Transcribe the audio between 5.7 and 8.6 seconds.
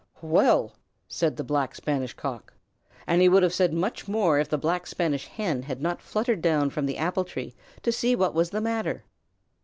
not fluttered down from the apple tree to see what was